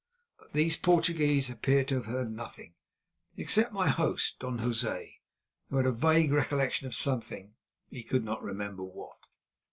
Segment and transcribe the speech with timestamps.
[0.39, 2.73] But these Portuguese appeared to have heard nothing,
[3.37, 5.17] except my host, Don José,
[5.69, 9.19] who had a vague recollection of something—he could not remember what.